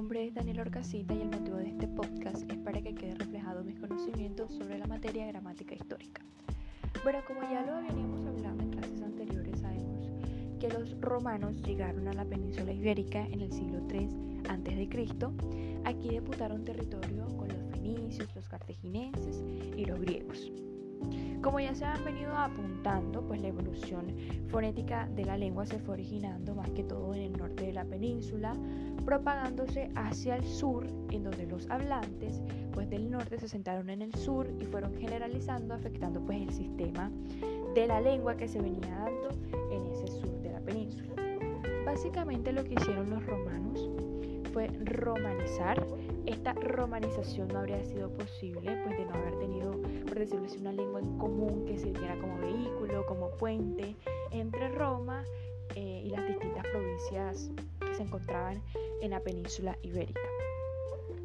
nombre 0.00 0.28
es 0.28 0.34
Daniel 0.34 0.60
Orcasita 0.60 1.12
y 1.12 1.20
el 1.20 1.28
motivo 1.28 1.58
de 1.58 1.68
este 1.68 1.86
podcast 1.86 2.50
es 2.50 2.56
para 2.60 2.80
que 2.80 2.94
quede 2.94 3.16
reflejado 3.16 3.62
mis 3.62 3.78
conocimientos 3.78 4.50
sobre 4.50 4.78
la 4.78 4.86
materia 4.86 5.26
gramática 5.26 5.74
histórica. 5.74 6.22
Bueno, 7.02 7.18
como 7.28 7.42
ya 7.42 7.60
lo 7.66 7.86
veníamos 7.86 8.24
hablando 8.24 8.64
en 8.64 8.70
clases 8.70 9.02
anteriores, 9.02 9.60
sabemos 9.60 10.08
que 10.58 10.70
los 10.70 10.98
romanos 11.02 11.60
llegaron 11.60 12.08
a 12.08 12.14
la 12.14 12.24
península 12.24 12.72
ibérica 12.72 13.26
en 13.26 13.42
el 13.42 13.52
siglo 13.52 13.82
III 13.92 14.08
a.C. 14.48 14.88
Aquí 15.84 16.08
deputaron 16.08 16.64
territorio 16.64 17.26
con 17.36 17.48
los 17.48 17.62
fenicios, 17.70 18.34
los 18.34 18.48
cartagineses 18.48 19.44
y 19.76 19.84
los 19.84 20.00
griegos. 20.00 20.50
Como 21.42 21.58
ya 21.58 21.74
se 21.74 21.86
han 21.86 22.04
venido 22.04 22.36
apuntando, 22.36 23.22
pues 23.22 23.40
la 23.40 23.48
evolución 23.48 24.14
fonética 24.48 25.08
de 25.16 25.24
la 25.24 25.38
lengua 25.38 25.64
se 25.64 25.78
fue 25.78 25.94
originando 25.94 26.54
más 26.54 26.70
que 26.70 26.84
todo 26.84 27.14
en 27.14 27.22
el 27.22 27.32
norte 27.32 27.64
de 27.64 27.72
la 27.72 27.84
península, 27.84 28.54
propagándose 29.06 29.90
hacia 29.94 30.36
el 30.36 30.44
sur, 30.44 30.86
en 31.10 31.24
donde 31.24 31.46
los 31.46 31.68
hablantes 31.70 32.42
pues 32.72 32.90
del 32.90 33.10
norte 33.10 33.38
se 33.38 33.48
sentaron 33.48 33.88
en 33.88 34.02
el 34.02 34.14
sur 34.14 34.46
y 34.60 34.66
fueron 34.66 34.94
generalizando, 34.96 35.74
afectando 35.74 36.20
pues 36.20 36.42
el 36.42 36.52
sistema 36.52 37.10
de 37.74 37.86
la 37.86 38.02
lengua 38.02 38.36
que 38.36 38.46
se 38.46 38.60
venía 38.60 38.94
dando 38.98 39.30
en 39.70 39.86
ese 39.86 40.08
sur 40.08 40.42
de 40.42 40.52
la 40.52 40.60
península. 40.60 41.14
Básicamente 41.86 42.52
lo 42.52 42.64
que 42.64 42.74
hicieron 42.74 43.08
los 43.08 43.24
romanos 43.24 43.88
fue 44.52 44.68
romanizar. 44.84 45.84
Esta 46.26 46.52
romanización 46.52 47.48
no 47.48 47.60
habría 47.60 47.82
sido 47.84 48.10
posible 48.10 48.76
pues 48.84 48.98
de 48.98 49.04
no 49.04 49.14
haber 49.14 49.38
tenido, 49.38 49.72
por 50.06 50.18
decirlo 50.18 50.46
así, 50.46 50.58
una 50.58 50.72
lengua 50.72 51.00
en 51.00 51.18
común 51.18 51.64
que 51.66 51.78
sirviera 51.78 52.18
como 52.20 52.38
vehículo, 52.38 53.06
como 53.06 53.30
puente 53.32 53.96
entre 54.30 54.68
Roma 54.70 55.24
eh, 55.74 56.02
y 56.04 56.10
las 56.10 56.26
distintas 56.26 56.66
provincias 56.66 57.50
que 57.80 57.94
se 57.94 58.02
encontraban 58.02 58.62
en 59.00 59.10
la 59.10 59.20
península 59.20 59.76
ibérica. 59.82 60.20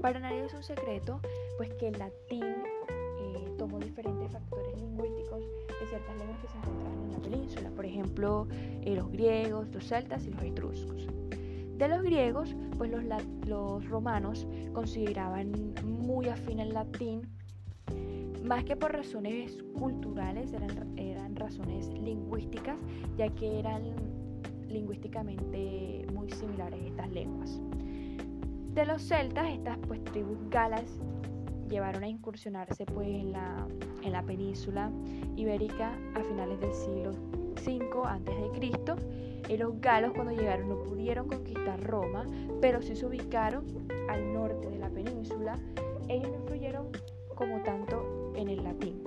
Para 0.00 0.20
nadie 0.20 0.44
es 0.44 0.54
un 0.54 0.62
secreto 0.62 1.20
pues 1.56 1.72
que 1.74 1.88
el 1.88 1.98
latín 1.98 2.44
eh, 2.44 3.54
tomó 3.56 3.78
diferentes 3.78 4.32
factores 4.32 4.76
lingüísticos 4.76 5.40
de 5.40 5.86
ciertas 5.88 6.16
lenguas 6.16 6.38
que 6.40 6.48
se 6.48 6.56
encontraban 6.58 7.04
en 7.04 7.12
la 7.12 7.18
península, 7.18 7.70
por 7.70 7.86
ejemplo 7.86 8.46
eh, 8.82 8.94
los 8.94 9.10
griegos, 9.10 9.68
los 9.68 9.86
celtas 9.86 10.26
y 10.26 10.30
los 10.30 10.42
etruscos. 10.42 11.06
De 11.76 11.88
los 11.88 12.02
griegos, 12.02 12.54
pues 12.78 12.92
los, 13.46 13.88
romanos 13.88 14.46
consideraban 14.72 15.74
muy 15.84 16.28
afín 16.28 16.60
el 16.60 16.72
latín, 16.72 17.22
más 18.44 18.62
que 18.64 18.76
por 18.76 18.92
razones 18.92 19.58
culturales, 19.76 20.52
eran, 20.52 20.96
eran 20.98 21.34
razones 21.34 21.88
lingüísticas, 21.88 22.76
ya 23.16 23.28
que 23.28 23.58
eran 23.58 23.82
lingüísticamente 24.68 26.06
muy 26.12 26.30
similares 26.30 26.80
estas 26.84 27.10
lenguas. 27.10 27.60
De 28.72 28.84
los 28.86 29.02
celtas, 29.02 29.48
estas 29.50 29.78
pues 29.88 30.02
tribus 30.04 30.38
galas 30.50 30.98
llevaron 31.68 32.04
a 32.04 32.08
incursionarse 32.08 32.86
pues 32.86 33.08
en 33.08 33.32
la, 33.32 33.66
en 34.02 34.12
la 34.12 34.22
península 34.22 34.92
ibérica 35.36 35.92
a 36.14 36.22
finales 36.22 36.60
del 36.60 36.72
siglo 36.72 37.43
V 37.66 38.02
a.C 38.04 39.24
y 39.48 39.56
los 39.56 39.80
galos 39.80 40.12
cuando 40.14 40.32
llegaron 40.32 40.68
no 40.68 40.82
pudieron 40.82 41.28
conquistar 41.28 41.82
Roma, 41.82 42.24
pero 42.60 42.80
sí 42.82 42.96
se 42.96 43.06
ubicaron 43.06 43.64
al 44.08 44.32
norte 44.32 44.68
de 44.70 44.78
la 44.78 44.88
península. 44.88 45.58
Ellos 46.08 46.30
no 46.30 46.38
influyeron 46.38 46.88
como 47.34 47.62
tanto 47.62 48.32
en 48.36 48.48
el 48.48 48.62
latín. 48.62 49.02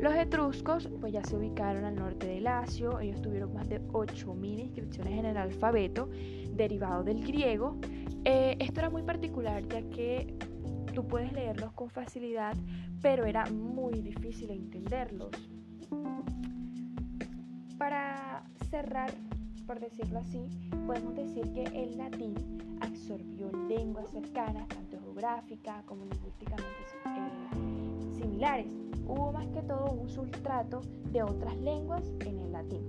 Los 0.00 0.14
etruscos 0.14 0.88
pues 1.00 1.12
ya 1.12 1.24
se 1.24 1.36
ubicaron 1.36 1.84
al 1.84 1.96
norte 1.96 2.26
del 2.26 2.44
Lacio, 2.44 3.00
ellos 3.00 3.20
tuvieron 3.20 3.52
más 3.52 3.68
de 3.68 3.80
8.000 3.88 4.60
inscripciones 4.60 5.18
en 5.18 5.24
el 5.24 5.36
alfabeto 5.36 6.08
derivado 6.52 7.02
del 7.02 7.26
griego. 7.26 7.76
Eh, 8.24 8.56
esto 8.60 8.80
era 8.80 8.90
muy 8.90 9.02
particular 9.02 9.66
ya 9.66 9.82
que 9.90 10.34
tú 10.94 11.06
puedes 11.06 11.32
leerlos 11.32 11.72
con 11.72 11.90
facilidad, 11.90 12.56
pero 13.02 13.24
era 13.24 13.46
muy 13.46 14.00
difícil 14.00 14.50
entenderlos. 14.50 15.30
Para 17.78 18.42
cerrar, 18.70 19.10
por 19.66 19.78
decirlo 19.78 20.18
así, 20.18 20.48
podemos 20.84 21.14
decir 21.14 21.44
que 21.52 21.62
el 21.62 21.96
latín 21.96 22.34
absorbió 22.80 23.52
lenguas 23.68 24.10
cercanas, 24.10 24.66
tanto 24.66 24.98
geográficas 25.00 25.84
como 25.84 26.04
lingüísticamente 26.04 26.66
eh, 27.06 28.14
similares. 28.16 28.66
Hubo 29.06 29.30
más 29.30 29.46
que 29.48 29.62
todo 29.62 29.92
un 29.92 30.08
sustrato 30.08 30.80
de 31.12 31.22
otras 31.22 31.56
lenguas 31.58 32.02
en 32.26 32.40
el 32.40 32.52
latín. 32.52 32.82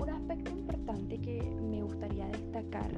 Un 0.00 0.08
aspecto 0.08 0.50
importante 0.50 1.18
que 1.18 1.42
me 1.42 1.82
gustaría 1.82 2.26
destacar 2.28 2.90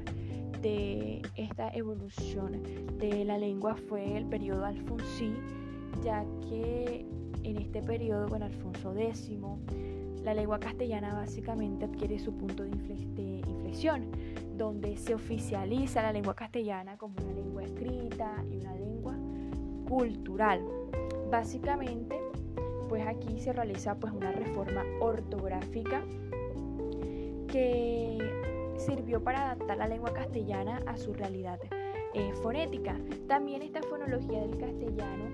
de 0.61 1.21
esta 1.35 1.69
evolución 1.73 2.63
de 2.97 3.25
la 3.25 3.37
lengua 3.37 3.75
fue 3.75 4.17
el 4.17 4.25
periodo 4.25 4.65
alfonsí, 4.65 5.33
ya 6.01 6.25
que 6.47 7.05
en 7.43 7.57
este 7.57 7.81
periodo, 7.81 8.27
con 8.29 8.43
Alfonso 8.43 8.93
X, 8.97 9.31
la 10.23 10.33
lengua 10.33 10.59
castellana 10.59 11.13
básicamente 11.13 11.85
adquiere 11.85 12.19
su 12.19 12.33
punto 12.33 12.63
de, 12.63 12.69
inflexión, 13.47 14.11
donde 14.57 14.97
se 14.97 15.13
oficializa 15.13 16.01
la 16.01 16.11
lengua 16.11 16.35
castellana 16.35 16.97
como 16.97 17.15
una 17.21 17.33
lengua 17.33 17.63
escrita 17.63 18.43
y 18.51 18.57
una 18.57 18.75
lengua 18.75 19.15
cultural. 19.87 20.63
Básicamente, 21.31 22.19
pues 22.87 23.05
aquí 23.07 23.39
se 23.39 23.53
realiza 23.53 23.95
pues 23.95 24.13
una 24.13 24.31
reforma 24.31 24.83
ortográfica 24.99 26.03
que 27.47 28.17
sirvió 28.77 29.23
para 29.23 29.51
adaptar 29.51 29.77
la 29.77 29.87
lengua 29.87 30.13
castellana 30.13 30.81
a 30.85 30.97
su 30.97 31.13
realidad 31.13 31.59
eh, 32.13 32.33
fonética. 32.41 32.95
También 33.27 33.61
esta 33.61 33.81
fonología 33.83 34.41
del 34.41 34.57
castellano 34.57 35.25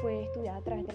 fue 0.00 0.24
estudiada 0.24 0.58
a 0.58 0.62
través 0.62 0.86
de 0.86 0.92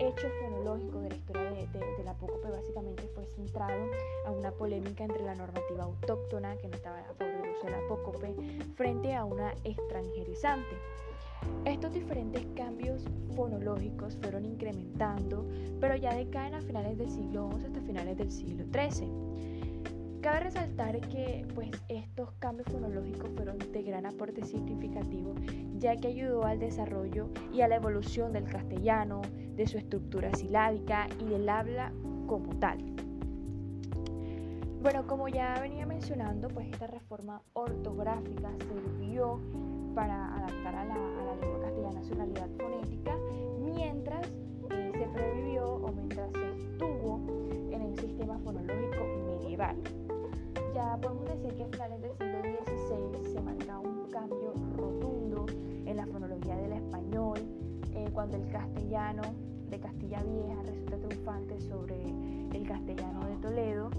hecho 0.00 0.28
fonológico 0.40 1.00
de 1.00 1.10
la 1.10 1.16
historia 1.16 1.50
de, 1.50 2.04
la 2.04 2.12
apócope 2.12 2.50
básicamente 2.50 3.08
fue 3.14 3.26
centrado 3.26 3.84
a 4.26 4.30
una 4.30 4.50
polémica 4.52 5.04
entre 5.04 5.24
la 5.24 5.34
normativa 5.34 5.84
autóctona, 5.84 6.56
que 6.56 6.68
no 6.68 6.76
estaba 6.76 7.00
a 7.00 7.14
favor 7.14 7.42
del 7.42 7.50
uso 7.50 7.64
de 7.64 7.70
la 7.70 7.78
apócope, 7.78 8.34
frente 8.76 9.14
a 9.14 9.24
una 9.24 9.52
extranjerizante. 9.64 10.76
Estos 11.64 11.92
diferentes 11.92 12.46
cambios 12.56 13.04
fonológicos 13.34 14.16
fueron 14.20 14.44
incrementando, 14.44 15.46
pero 15.80 15.96
ya 15.96 16.14
decaen 16.14 16.54
a 16.54 16.60
finales 16.60 16.98
del 16.98 17.10
siglo 17.10 17.50
XI 17.52 17.66
hasta 17.66 17.80
finales 17.80 18.16
del 18.16 18.30
siglo 18.30 18.64
XIII. 18.72 19.67
Cabe 20.20 20.40
resaltar 20.40 21.00
que 21.00 21.46
pues, 21.54 21.70
estos 21.88 22.32
cambios 22.40 22.68
fonológicos 22.68 23.30
fueron 23.36 23.56
de 23.58 23.82
gran 23.82 24.04
aporte 24.04 24.44
significativo, 24.44 25.34
ya 25.78 25.96
que 25.96 26.08
ayudó 26.08 26.44
al 26.44 26.58
desarrollo 26.58 27.28
y 27.52 27.60
a 27.60 27.68
la 27.68 27.76
evolución 27.76 28.32
del 28.32 28.44
castellano, 28.44 29.22
de 29.54 29.66
su 29.66 29.78
estructura 29.78 30.34
silábica 30.34 31.06
y 31.20 31.24
del 31.24 31.48
habla 31.48 31.92
como 32.26 32.58
tal. 32.58 32.78
Bueno, 34.82 35.06
como 35.06 35.28
ya 35.28 35.58
venía 35.60 35.86
mencionando, 35.86 36.48
pues 36.48 36.68
esta 36.68 36.86
reforma 36.88 37.42
ortográfica 37.52 38.50
sirvió 38.58 39.40
para 39.94 40.36
adaptar 40.36 40.74
a 40.76 40.84
la, 40.84 40.94
lengua 40.94 41.60
castellana 41.60 42.02
su 42.04 42.14
realidad 42.14 42.48
fonética, 42.58 43.16
mientras 43.60 44.26
eh, 44.70 44.92
se 44.96 45.06
previvió 45.08 45.74
o 45.74 45.92
mientras 45.92 46.30
se 46.32 46.50
estuvo 46.50 47.20
en 47.72 47.82
el 47.82 47.98
sistema 47.98 48.38
fonológico 48.38 49.04
medieval. 49.26 49.76
Ya 50.78 50.96
podemos 50.96 51.24
decir 51.24 51.54
que 51.56 51.64
a 51.64 51.66
finales 51.66 52.00
del 52.00 52.12
siglo 52.12 52.38
XVI 52.64 53.32
se 53.32 53.40
marca 53.40 53.80
un 53.80 54.08
cambio 54.12 54.54
rotundo 54.76 55.46
en 55.84 55.96
la 55.96 56.06
fonología 56.06 56.56
del 56.56 56.72
español, 56.72 57.40
eh, 57.94 58.08
cuando 58.12 58.36
el 58.36 58.48
castellano 58.48 59.22
de 59.70 59.80
Castilla 59.80 60.22
Vieja 60.22 60.62
resulta 60.62 60.98
triunfante 60.98 61.60
sobre 61.62 62.00
el 62.52 62.64
castellano 62.68 63.26
de 63.26 63.36
Toledo 63.38 63.90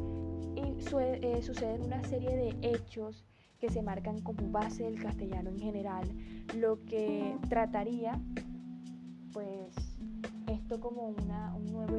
y 0.55 0.77
eh, 0.95 1.41
suceden 1.41 1.83
una 1.83 2.01
serie 2.05 2.33
de 2.33 2.55
hechos 2.61 3.25
que 3.59 3.69
se 3.69 3.81
marcan 3.81 4.21
como 4.21 4.49
base 4.49 4.83
del 4.83 5.03
castellano 5.03 5.49
en 5.49 5.59
general, 5.59 6.07
lo 6.55 6.79
que 6.85 7.35
trataría 7.49 8.17
pues 9.33 9.75
esto 10.47 10.79
como 10.79 11.09
una, 11.09 11.53
un 11.55 11.73
nuevo 11.73 11.97